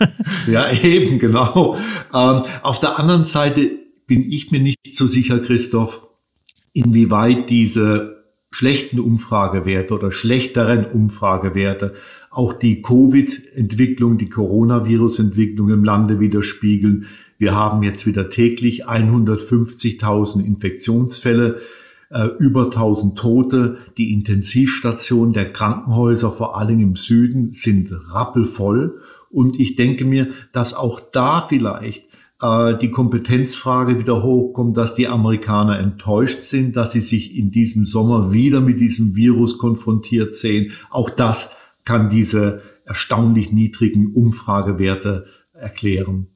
ja, 0.47 0.71
eben, 0.71 1.19
genau. 1.19 1.75
Ähm, 2.13 2.43
auf 2.61 2.79
der 2.79 2.97
anderen 2.99 3.25
Seite 3.25 3.69
bin 4.07 4.31
ich 4.31 4.51
mir 4.51 4.61
nicht 4.61 4.77
so 4.91 5.05
sicher, 5.07 5.39
Christoph, 5.39 6.07
inwieweit 6.71 7.49
diese 7.49 8.23
schlechten 8.49 8.99
Umfragewerte 8.99 9.93
oder 9.93 10.11
schlechteren 10.11 10.85
Umfragewerte 10.85 11.95
auch 12.29 12.53
die 12.53 12.81
Covid-Entwicklung, 12.81 14.17
die 14.17 14.29
Coronavirus-Entwicklung 14.29 15.69
im 15.69 15.83
Lande 15.83 16.19
widerspiegeln. 16.19 17.07
Wir 17.37 17.53
haben 17.53 17.83
jetzt 17.83 18.07
wieder 18.07 18.29
täglich 18.29 18.87
150.000 18.87 20.43
Infektionsfälle 20.45 21.61
äh, 22.13 22.27
über 22.39 22.65
1000 22.65 23.17
Tote. 23.17 23.77
Die 23.97 24.13
Intensivstationen 24.13 25.33
der 25.33 25.51
Krankenhäuser, 25.51 26.31
vor 26.31 26.57
allem 26.57 26.79
im 26.79 26.95
Süden, 26.95 27.51
sind 27.53 27.89
rappelvoll. 28.11 29.01
Und 29.29 29.59
ich 29.59 29.75
denke 29.75 30.05
mir, 30.05 30.29
dass 30.51 30.75
auch 30.75 31.01
da 31.11 31.41
vielleicht 31.41 32.03
äh, 32.41 32.77
die 32.77 32.91
Kompetenzfrage 32.91 33.99
wieder 33.99 34.21
hochkommt, 34.21 34.77
dass 34.77 34.93
die 34.93 35.07
Amerikaner 35.07 35.79
enttäuscht 35.79 36.43
sind, 36.43 36.75
dass 36.75 36.91
sie 36.91 37.01
sich 37.01 37.35
in 37.35 37.51
diesem 37.51 37.85
Sommer 37.85 38.31
wieder 38.31 38.61
mit 38.61 38.79
diesem 38.79 39.15
Virus 39.15 39.57
konfrontiert 39.57 40.33
sehen. 40.33 40.71
Auch 40.91 41.09
das 41.09 41.57
kann 41.83 42.09
diese 42.09 42.61
erstaunlich 42.85 43.51
niedrigen 43.51 44.13
Umfragewerte 44.13 45.25
erklären. 45.53 46.27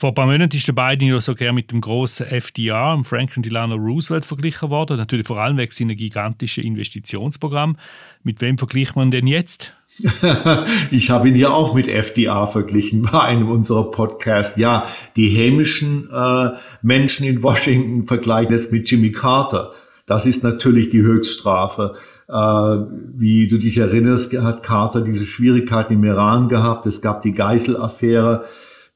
Vor 0.00 0.10
ein 0.10 0.14
paar 0.14 0.26
Monaten 0.26 0.54
ist 0.54 0.68
der 0.68 0.74
Biden 0.74 1.08
ja 1.08 1.20
sogar 1.20 1.52
mit 1.52 1.72
dem 1.72 1.80
großen 1.80 2.24
FDR, 2.24 3.00
Franklin 3.02 3.42
Delano 3.42 3.74
Roosevelt, 3.74 4.24
verglichen 4.24 4.70
worden. 4.70 4.96
Natürlich 4.96 5.26
vor 5.26 5.40
allem 5.40 5.56
wegen 5.56 5.72
seiner 5.72 5.96
gigantischen 5.96 6.62
Investitionsprogramm. 6.62 7.76
Mit 8.22 8.40
wem 8.40 8.58
vergleicht 8.58 8.94
man 8.94 9.10
denn 9.10 9.26
jetzt? 9.26 9.72
ich 10.92 11.10
habe 11.10 11.28
ihn 11.28 11.34
ja 11.34 11.50
auch 11.50 11.74
mit 11.74 11.88
FDR 11.88 12.46
verglichen 12.46 13.08
bei 13.10 13.22
einem 13.22 13.50
unserer 13.50 13.90
Podcasts. 13.90 14.56
Ja, 14.56 14.86
die 15.16 15.30
hämischen 15.30 16.08
äh, 16.12 16.50
Menschen 16.80 17.26
in 17.26 17.42
Washington 17.42 18.06
vergleichen 18.06 18.54
jetzt 18.54 18.70
mit 18.70 18.88
Jimmy 18.88 19.10
Carter. 19.10 19.72
Das 20.06 20.26
ist 20.26 20.44
natürlich 20.44 20.90
die 20.90 21.02
Höchststrafe. 21.02 21.96
Äh, 22.28 22.32
wie 22.32 23.48
du 23.48 23.58
dich 23.58 23.78
erinnerst, 23.78 24.32
hat 24.32 24.62
Carter 24.62 25.00
diese 25.00 25.26
Schwierigkeiten 25.26 25.94
im 25.94 26.04
Iran 26.04 26.48
gehabt. 26.48 26.86
Es 26.86 27.02
gab 27.02 27.22
die 27.22 27.32
Geiselaffäre 27.32 28.44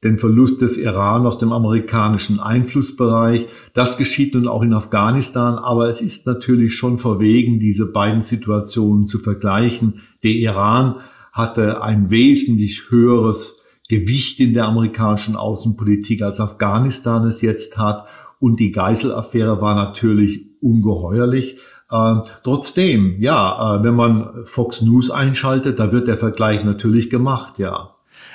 den 0.03 0.17
Verlust 0.17 0.61
des 0.61 0.77
Iran 0.77 1.25
aus 1.25 1.37
dem 1.37 1.53
amerikanischen 1.53 2.39
Einflussbereich. 2.39 3.47
Das 3.73 3.97
geschieht 3.97 4.33
nun 4.33 4.47
auch 4.47 4.61
in 4.61 4.73
Afghanistan, 4.73 5.57
aber 5.57 5.89
es 5.89 6.01
ist 6.01 6.27
natürlich 6.27 6.75
schon 6.75 6.99
verwegen, 6.99 7.59
diese 7.59 7.85
beiden 7.85 8.23
Situationen 8.23 9.07
zu 9.07 9.19
vergleichen. 9.19 10.01
Der 10.23 10.31
Iran 10.31 10.95
hatte 11.31 11.81
ein 11.81 12.09
wesentlich 12.09 12.89
höheres 12.89 13.65
Gewicht 13.89 14.39
in 14.39 14.53
der 14.53 14.65
amerikanischen 14.65 15.35
Außenpolitik, 15.35 16.21
als 16.21 16.39
Afghanistan 16.39 17.25
es 17.25 17.41
jetzt 17.41 17.77
hat. 17.77 18.05
Und 18.39 18.59
die 18.59 18.71
Geiselaffäre 18.71 19.61
war 19.61 19.75
natürlich 19.75 20.47
ungeheuerlich. 20.61 21.59
Äh, 21.89 22.15
trotzdem, 22.43 23.21
ja, 23.21 23.77
äh, 23.77 23.83
wenn 23.83 23.95
man 23.95 24.45
Fox 24.45 24.81
News 24.81 25.11
einschaltet, 25.11 25.79
da 25.79 25.91
wird 25.91 26.07
der 26.07 26.17
Vergleich 26.17 26.63
natürlich 26.63 27.09
gemacht, 27.09 27.59
ja. 27.59 27.92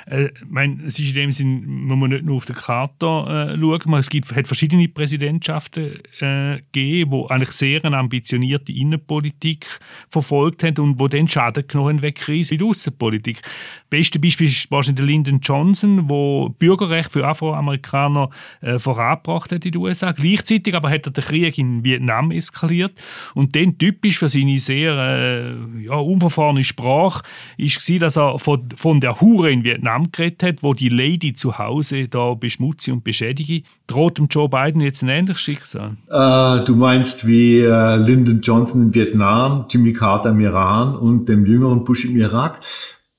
Äh, 0.09 0.29
mein, 0.47 0.81
es 0.87 0.97
ist 0.97 1.09
in 1.09 1.13
dem 1.13 1.31
Sinn, 1.31 1.85
man 1.85 1.99
muss 1.99 2.09
nicht 2.09 2.25
nur 2.25 2.37
auf 2.37 2.45
den 2.45 2.55
Karte 2.55 3.05
äh, 3.05 3.57
schauen. 3.59 3.93
Es 3.93 4.09
gibt, 4.09 4.35
hat 4.35 4.47
verschiedene 4.47 4.87
Präsidentschaften 4.87 5.99
äh, 6.19 6.57
gegeben, 6.71 7.11
die 7.11 7.31
eigentlich 7.31 7.51
sehr 7.51 7.85
eine 7.85 7.97
ambitionierte 7.97 8.71
Innenpolitik 8.71 9.67
verfolgt 10.09 10.63
haben 10.63 10.77
und 10.79 10.99
wo 10.99 11.07
dann 11.07 11.27
Schaden 11.27 11.67
genommen 11.67 11.97
haben 11.97 12.01
wegen 12.01 12.43
in 12.49 12.57
der 12.57 12.67
Außenpolitik. 12.67 13.41
Beste 13.89 14.19
Beispiel 14.19 14.47
ist 14.47 14.71
wahrscheinlich 14.71 15.05
Lyndon 15.05 15.39
Johnson, 15.41 16.09
wo 16.09 16.49
Bürgerrecht 16.49 17.11
für 17.11 17.27
Afroamerikaner 17.27 18.29
äh, 18.61 18.79
vorangebracht 18.79 19.51
hat 19.51 19.65
in 19.65 19.71
den 19.71 19.81
USA. 19.81 20.11
Gleichzeitig 20.11 20.73
aber 20.75 20.89
hat 20.89 21.05
er 21.05 21.11
den 21.11 21.23
Krieg 21.23 21.57
in 21.57 21.83
Vietnam 21.83 22.31
eskaliert 22.31 22.93
und 23.35 23.55
dann 23.55 23.77
typisch 23.77 24.17
für 24.17 24.29
seine 24.29 24.59
sehr 24.59 24.93
äh, 24.93 25.83
ja, 25.83 25.95
unverfahrene 25.95 26.63
Sprache 26.63 27.23
ist 27.57 27.79
dass 27.99 28.17
er 28.17 28.39
von, 28.39 28.69
von 28.75 28.99
der 28.99 29.19
Hure 29.19 29.51
in 29.51 29.63
Vietnam 29.63 29.98
Geredet 30.11 30.43
hat, 30.43 30.63
wo 30.63 30.73
die 30.73 30.89
Lady 30.89 31.33
zu 31.33 31.57
Hause 31.57 32.07
da 32.07 32.33
beschmutze 32.33 32.93
und 32.93 33.03
beschädige. 33.03 33.63
Droht 33.87 34.17
dem 34.17 34.27
Joe 34.27 34.49
Biden 34.49 34.81
jetzt 34.81 35.03
ein 35.03 35.09
ähnliches 35.09 35.41
Schicksal? 35.41 35.97
Äh, 36.07 36.65
du 36.65 36.75
meinst 36.75 37.27
wie 37.27 37.59
äh, 37.59 37.95
Lyndon 37.97 38.41
Johnson 38.41 38.83
in 38.83 38.95
Vietnam, 38.95 39.65
Jimmy 39.69 39.93
Carter 39.93 40.29
im 40.29 40.39
Iran 40.39 40.95
und 40.95 41.27
dem 41.27 41.45
jüngeren 41.45 41.83
Bush 41.83 42.05
im 42.05 42.17
Irak? 42.17 42.61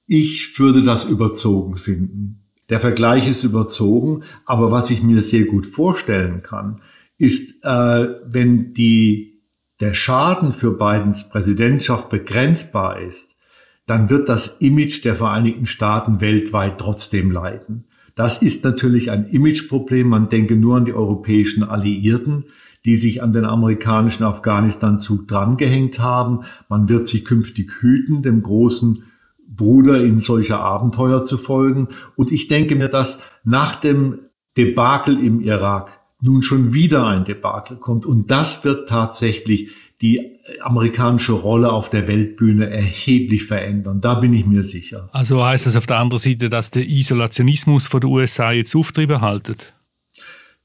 Ich 0.07 0.59
würde 0.59 0.83
das 0.83 1.05
überzogen 1.05 1.77
finden. 1.77 2.41
Der 2.69 2.81
Vergleich 2.81 3.29
ist 3.29 3.45
überzogen, 3.45 4.23
aber 4.47 4.71
was 4.71 4.91
ich 4.91 5.03
mir 5.03 5.23
sehr 5.23 5.45
gut 5.45 5.67
vorstellen 5.67 6.43
kann, 6.43 6.81
ist, 7.19 7.65
äh, 7.65 8.09
wenn 8.27 8.73
die, 8.75 9.43
der 9.81 9.93
Schaden 9.93 10.53
für 10.53 10.79
Bidens 10.79 11.29
Präsidentschaft 11.29 12.09
begrenzbar 12.11 13.01
ist, 13.01 13.37
dann 13.91 14.09
wird 14.09 14.29
das 14.29 14.59
Image 14.61 15.05
der 15.05 15.17
Vereinigten 15.17 15.67
Staaten 15.67 16.21
weltweit 16.21 16.79
trotzdem 16.79 17.33
leiden. 17.33 17.87
Das 18.15 18.41
ist 18.41 18.63
natürlich 18.63 19.11
ein 19.11 19.27
Imageproblem. 19.27 20.07
Man 20.09 20.29
denke 20.29 20.55
nur 20.55 20.77
an 20.77 20.85
die 20.85 20.93
europäischen 20.93 21.65
Alliierten, 21.65 22.45
die 22.85 22.95
sich 22.95 23.21
an 23.21 23.33
den 23.33 23.45
amerikanischen 23.45 24.23
Afghanistan-Zug 24.23 25.27
drangehängt 25.27 25.99
haben. 25.99 26.43
Man 26.69 26.89
wird 26.89 27.09
sich 27.09 27.25
künftig 27.25 27.73
hüten, 27.81 28.23
dem 28.23 28.43
großen 28.43 29.03
Bruder 29.49 30.01
in 30.01 30.21
solche 30.21 30.59
Abenteuer 30.61 31.25
zu 31.25 31.37
folgen. 31.37 31.89
Und 32.15 32.31
ich 32.31 32.47
denke 32.47 32.77
mir, 32.77 32.91
dass 32.91 33.21
nach 33.43 33.75
dem 33.75 34.21
Debakel 34.57 35.19
im 35.19 35.41
Irak 35.41 35.99
nun 36.23 36.43
schon 36.43 36.73
wieder 36.73 37.09
ein 37.09 37.25
Debakel 37.25 37.77
kommt. 37.79 38.07
Und 38.07 38.31
das 38.31 38.63
wird 38.65 38.89
tatsächlich 38.89 39.71
die 40.01 40.39
amerikanische 40.63 41.33
Rolle 41.33 41.71
auf 41.71 41.91
der 41.91 42.09
Weltbühne 42.09 42.71
erheblich 42.71 43.45
verändern. 43.45 44.01
Da 44.01 44.15
bin 44.15 44.33
ich 44.33 44.47
mir 44.47 44.65
sicher. 44.65 45.11
Also 45.13 45.45
heißt 45.45 45.67
das 45.67 45.77
auf 45.77 45.87
der 45.87 45.99
anderen 45.99 46.21
Seite, 46.21 46.49
dass 46.49 46.71
der 46.71 46.89
Isolationismus 46.89 47.87
von 47.87 48.01
den 48.01 48.11
USA 48.11 48.53
jetzt 48.53 48.75
Auftrieb 48.75 49.11
erhaltet? 49.11 49.75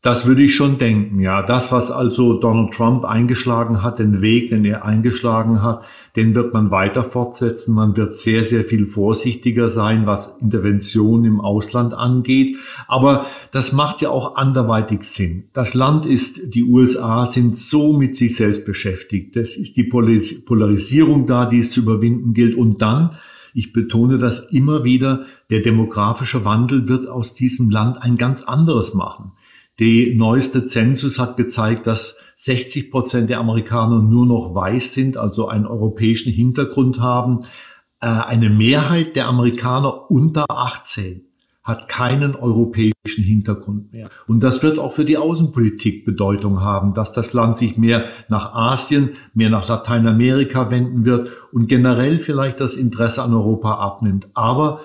Das 0.05 0.27
würde 0.27 0.43
ich 0.43 0.53
schon 0.53 0.77
denken, 0.77 1.19
ja. 1.19 1.41
Das, 1.41 1.71
was 1.71 1.89
also 1.89 2.39
Donald 2.39 2.75
Trump 2.75 3.05
eingeschlagen 3.05 3.81
hat, 3.81 3.97
den 3.97 4.21
Weg, 4.21 4.51
den 4.51 4.63
er 4.63 4.85
eingeschlagen 4.85 5.63
hat, 5.63 5.81
den 6.15 6.35
wird 6.35 6.53
man 6.53 6.69
weiter 6.69 7.03
fortsetzen. 7.03 7.73
Man 7.73 7.97
wird 7.97 8.13
sehr, 8.15 8.43
sehr 8.43 8.63
viel 8.63 8.85
vorsichtiger 8.85 9.67
sein, 9.67 10.05
was 10.05 10.37
Interventionen 10.37 11.25
im 11.25 11.41
Ausland 11.41 11.95
angeht. 11.95 12.57
Aber 12.87 13.25
das 13.49 13.71
macht 13.71 14.01
ja 14.01 14.11
auch 14.11 14.35
anderweitig 14.35 15.05
Sinn. 15.05 15.45
Das 15.53 15.73
Land 15.73 16.05
ist, 16.05 16.53
die 16.53 16.65
USA 16.65 17.25
sind 17.25 17.57
so 17.57 17.91
mit 17.91 18.15
sich 18.15 18.35
selbst 18.35 18.67
beschäftigt. 18.67 19.35
Das 19.35 19.57
ist 19.57 19.75
die 19.75 19.85
Polarisierung 19.85 21.25
da, 21.25 21.47
die 21.47 21.61
es 21.61 21.71
zu 21.71 21.79
überwinden 21.79 22.35
gilt. 22.35 22.53
Und 22.55 22.79
dann, 22.83 23.17
ich 23.55 23.73
betone 23.73 24.19
das 24.19 24.51
immer 24.51 24.83
wieder, 24.83 25.25
der 25.49 25.61
demografische 25.61 26.45
Wandel 26.45 26.87
wird 26.87 27.07
aus 27.07 27.33
diesem 27.33 27.71
Land 27.71 28.03
ein 28.03 28.17
ganz 28.17 28.43
anderes 28.43 28.93
machen. 28.93 29.31
Die 29.79 30.15
neueste 30.15 30.65
Zensus 30.67 31.19
hat 31.19 31.37
gezeigt, 31.37 31.85
dass 31.87 32.17
60 32.37 32.91
Prozent 32.91 33.29
der 33.29 33.39
Amerikaner 33.39 34.01
nur 34.01 34.25
noch 34.25 34.55
weiß 34.55 34.93
sind, 34.93 35.17
also 35.17 35.47
einen 35.47 35.65
europäischen 35.65 36.31
Hintergrund 36.31 36.99
haben. 36.99 37.41
Äh, 38.01 38.07
eine 38.07 38.49
Mehrheit 38.49 39.15
der 39.15 39.27
Amerikaner 39.27 40.09
unter 40.09 40.45
18 40.49 41.25
hat 41.63 41.89
keinen 41.89 42.35
europäischen 42.35 43.23
Hintergrund 43.23 43.91
mehr. 43.91 44.09
Und 44.27 44.43
das 44.43 44.61
wird 44.61 44.77
auch 44.77 44.91
für 44.91 45.03
die 45.03 45.17
Außenpolitik 45.17 46.05
Bedeutung 46.05 46.61
haben, 46.61 46.93
dass 46.93 47.11
das 47.11 47.33
Land 47.33 47.57
sich 47.57 47.75
mehr 47.75 48.05
nach 48.29 48.53
Asien, 48.53 49.15
mehr 49.33 49.49
nach 49.49 49.67
Lateinamerika 49.67 50.69
wenden 50.69 51.05
wird 51.05 51.29
und 51.51 51.67
generell 51.67 52.19
vielleicht 52.19 52.59
das 52.59 52.75
Interesse 52.75 53.23
an 53.23 53.33
Europa 53.33 53.73
abnimmt. 53.79 54.29
Aber 54.35 54.81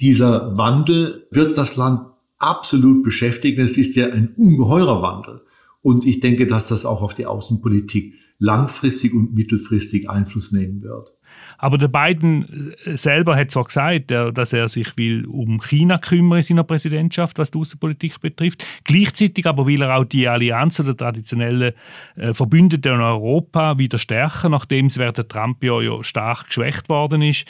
dieser 0.00 0.58
Wandel 0.58 1.28
wird 1.30 1.56
das 1.56 1.76
Land 1.76 2.08
absolut 2.44 3.02
beschäftigen. 3.02 3.64
Es 3.64 3.78
ist 3.78 3.96
ja 3.96 4.06
ein 4.06 4.34
ungeheurer 4.36 5.02
Wandel. 5.02 5.42
Und 5.82 6.06
ich 6.06 6.20
denke, 6.20 6.46
dass 6.46 6.68
das 6.68 6.86
auch 6.86 7.02
auf 7.02 7.14
die 7.14 7.26
Außenpolitik 7.26 8.14
langfristig 8.38 9.14
und 9.14 9.34
mittelfristig 9.34 10.10
Einfluss 10.10 10.52
nehmen 10.52 10.82
wird. 10.82 11.12
Aber 11.58 11.78
der 11.78 11.88
Biden 11.88 12.74
äh, 12.84 12.96
selber 12.96 13.36
hat 13.36 13.50
zwar 13.50 13.64
gesagt, 13.64 14.10
dass 14.10 14.52
er 14.52 14.68
sich 14.68 14.96
will 14.96 15.26
um 15.26 15.60
China 15.60 15.98
kümmern 15.98 16.38
in 16.38 16.42
seiner 16.42 16.64
Präsidentschaft, 16.64 17.38
was 17.38 17.50
die 17.50 17.58
Außenpolitik 17.58 18.20
betrifft. 18.20 18.64
Gleichzeitig 18.84 19.46
aber 19.46 19.66
will 19.66 19.82
er 19.82 19.96
auch 19.96 20.04
die 20.04 20.28
Allianz 20.28 20.80
oder 20.80 20.96
traditionellen 20.96 21.72
äh, 22.16 22.34
Verbündeten 22.34 22.94
in 22.94 23.00
Europa 23.00 23.78
wieder 23.78 23.98
stärken, 23.98 24.52
nachdem 24.52 24.86
es 24.86 24.98
während 24.98 25.28
Trump 25.28 25.62
ja, 25.62 25.80
ja 25.80 26.02
stark 26.04 26.46
geschwächt 26.48 26.88
worden 26.88 27.22
ist. 27.22 27.46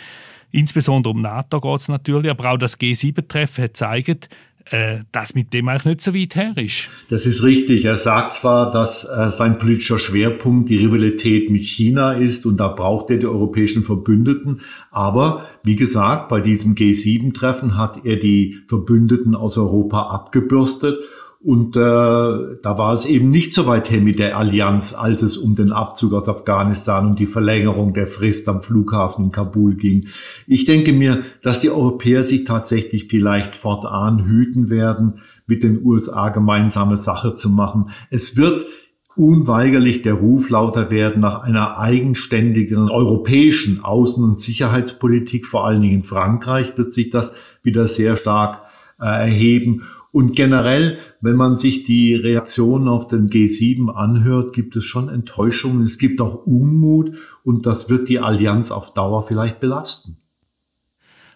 Insbesondere 0.51 1.13
um 1.13 1.21
NATO 1.21 1.61
geht 1.61 1.81
es 1.81 1.89
natürlich, 1.89 2.31
aber 2.31 2.53
auch 2.53 2.59
das 2.59 2.79
G7-Treffen 2.79 3.65
hat 3.65 3.71
gezeigt, 3.71 4.29
äh, 4.71 5.01
dass 5.13 5.35
mit 5.35 5.53
dem 5.53 5.69
eigentlich 5.69 5.85
nicht 5.85 6.01
so 6.03 6.15
weit 6.15 6.37
her 6.37 6.53
ist. 6.57 6.89
Das 7.11 7.27
ist 7.27 7.43
richtig. 7.43 7.85
Er 7.85 7.97
sagt 7.97 8.35
zwar, 8.35 8.73
dass 8.73 9.05
äh, 9.05 9.31
sein 9.31 9.59
politischer 9.59 9.99
Schwerpunkt 9.99 10.71
die 10.71 10.79
Rivalität 10.79 11.51
mit 11.51 11.63
China 11.63 12.13
ist 12.13 12.47
und 12.47 12.59
da 12.59 12.69
braucht 12.69 13.11
er 13.11 13.19
die 13.19 13.27
europäischen 13.27 13.83
Verbündeten. 13.83 14.61
Aber 14.91 15.47
wie 15.63 15.77
gesagt, 15.77 16.29
bei 16.29 16.41
diesem 16.41 16.75
G7-Treffen 16.75 17.77
hat 17.77 18.05
er 18.05 18.17
die 18.17 18.59
Verbündeten 18.69 19.35
aus 19.35 19.59
Europa 19.59 20.09
abgebürstet 20.09 20.99
und 21.45 21.77
äh, 21.77 21.81
da 21.81 22.79
war 22.79 22.95
es 22.95 23.05
eben 23.05 23.29
nicht 23.29 23.55
so 23.55 23.67
weit 23.67 23.91
her 23.91 24.01
mit 24.01 24.19
der 24.19 24.39
Allianz, 24.39 24.95
als 24.95 25.23
es 25.23 25.37
um 25.37 25.55
den 25.55 25.73
Abzug 25.73 26.15
aus 26.15 26.29
Afghanistan 26.29 27.07
und 27.07 27.19
die 27.19 27.27
Verlängerung 27.27 27.93
der 27.93 28.07
Frist 28.07 28.49
am 28.49 28.63
Flughafen 28.63 29.27
in 29.27 29.31
Kabul 29.31 29.75
ging. 29.75 30.09
Ich 30.47 30.65
denke 30.65 30.93
mir, 30.93 31.23
dass 31.43 31.61
die 31.61 31.71
Europäer 31.71 32.25
sich 32.25 32.45
tatsächlich 32.45 33.09
vielleicht 33.09 33.57
fortan 33.57 34.25
hüten 34.25 34.71
werden, 34.71 35.21
mit 35.47 35.63
den 35.63 35.85
USA 35.85 36.31
gemeinsame 36.31 36.97
Sache 36.97 37.35
zu 37.35 37.51
machen. 37.51 37.91
Es 38.11 38.37
wird 38.37 38.65
unweigerlich 39.17 40.03
der 40.03 40.15
Ruf 40.15 40.51
lauter 40.51 40.91
werden 40.91 41.21
nach 41.21 41.43
einer 41.43 41.79
eigenständigen 41.79 42.91
europäischen 42.91 43.81
Außen- 43.81 44.25
und 44.25 44.41
Sicherheitspolitik. 44.41 45.47
Vor 45.47 45.67
allen 45.67 45.83
Dingen 45.83 45.97
in 45.97 46.03
Frankreich 46.03 46.77
wird 46.77 46.93
sich 46.93 47.11
das 47.11 47.35
wieder 47.63 47.87
sehr 47.87 48.17
stark 48.17 48.63
äh, 48.99 49.05
erheben. 49.05 49.83
Und 50.15 50.37
generell, 50.37 50.99
wenn 51.21 51.35
man 51.35 51.57
sich 51.57 51.83
die 51.83 52.15
Reaktionen 52.15 52.87
auf 52.87 53.09
den 53.09 53.31
G7 53.31 53.93
anhört, 53.93 54.53
gibt 54.53 54.77
es 54.77 54.85
schon 54.85 55.09
Enttäuschungen, 55.09 55.85
es 55.85 55.99
gibt 55.99 56.21
auch 56.21 56.47
Unmut 56.47 57.17
und 57.43 57.67
das 57.67 57.91
wird 57.91 58.09
die 58.09 58.21
Allianz 58.21 58.71
auf 58.71 58.95
Dauer 58.95 59.27
vielleicht 59.27 59.59
belasten. 59.59 60.19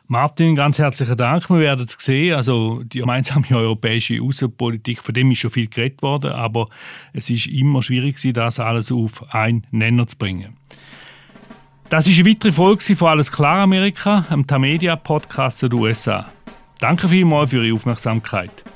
Martin, 0.07 0.55
ganz 0.55 0.79
herzlichen 0.79 1.17
Dank. 1.17 1.51
Wir 1.51 1.59
werden 1.59 1.87
es 1.88 1.97
sehen. 1.99 2.37
Also 2.37 2.81
die 2.85 3.01
gemeinsame 3.01 3.47
europäische 3.51 4.23
Außenpolitik, 4.23 5.03
von 5.03 5.12
dem 5.12 5.33
ist 5.33 5.41
schon 5.41 5.51
viel 5.51 5.67
geredet 5.67 6.01
worden, 6.01 6.31
aber 6.31 6.69
es 7.12 7.31
ist 7.31 7.49
immer 7.49 7.83
schwierig, 7.83 8.17
das 8.33 8.61
alles 8.61 8.93
auf 8.93 9.35
einen 9.35 9.67
Nenner 9.73 10.07
zu 10.07 10.17
bringen. 10.17 10.57
Das 11.88 12.07
ist 12.07 12.21
eine 12.21 12.29
weitere 12.29 12.53
Folge 12.53 12.95
von 12.95 13.09
Alles 13.09 13.33
klar 13.33 13.62
Amerika, 13.64 14.25
einem 14.31 14.47
Tamedia-Podcast 14.47 15.64
der 15.64 15.75
USA. 15.75 16.31
Danke 16.79 17.09
vielmals 17.09 17.51
für 17.51 17.64
Ihre 17.64 17.75
Aufmerksamkeit. 17.75 18.68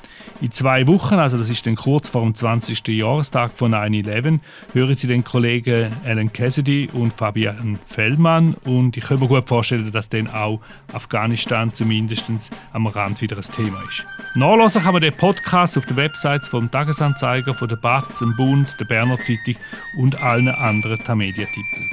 In 0.43 0.51
zwei 0.51 0.85
Wochen, 0.87 1.15
also 1.15 1.37
das 1.37 1.49
ist 1.49 1.65
dann 1.65 1.77
kurz 1.77 2.09
vor 2.09 2.21
dem 2.21 2.35
20. 2.35 2.85
Jahrestag 2.89 3.53
von 3.55 3.73
9-11, 3.73 4.41
hören 4.73 4.93
Sie 4.93 5.07
den 5.07 5.23
Kollegen 5.23 5.89
Alan 6.05 6.33
Cassidy 6.33 6.89
und 6.91 7.13
Fabian 7.13 7.79
Fellmann 7.87 8.55
und 8.65 8.97
ich 8.97 9.05
kann 9.05 9.21
mir 9.21 9.29
gut 9.29 9.47
vorstellen, 9.47 9.89
dass 9.89 10.09
dann 10.09 10.27
auch 10.27 10.59
Afghanistan 10.91 11.73
zumindest 11.73 12.25
am 12.73 12.87
Rand 12.87 13.21
wieder 13.21 13.37
ein 13.37 13.41
Thema 13.41 13.81
ist. 13.87 14.05
Nachlesen 14.35 14.81
kann 14.83 14.91
man 14.91 15.01
den 15.01 15.13
Podcast 15.13 15.77
auf 15.77 15.85
den 15.85 15.95
Websites 15.95 16.49
vom 16.49 16.69
Tagesanzeiger, 16.69 17.53
von 17.53 17.69
der 17.69 17.77
BATZ, 17.77 18.19
dem 18.19 18.35
Bund, 18.35 18.67
der 18.77 18.85
Berner 18.85 19.21
Zeitung 19.21 19.55
und 19.97 20.21
allen 20.21 20.49
anderen 20.49 21.01
Tamedia-Titeln. 21.05 21.89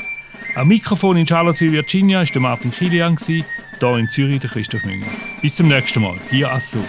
Am 0.57 0.67
Mikrofon 0.67 1.19
in 1.19 1.27
Charlottesville, 1.29 1.71
Virginia, 1.71 2.25
war 2.25 2.41
Martin 2.41 2.73
Kilian, 2.73 3.17
hier 3.17 3.45
in 3.81 4.09
Zürich 4.09 4.41
der 4.41 4.51
Christoph 4.51 4.85
Münger. 4.85 5.07
Bis 5.41 5.55
zum 5.55 5.69
nächsten 5.69 6.03
Mal, 6.03 6.19
hier 6.31 6.53
Assur. 6.53 6.83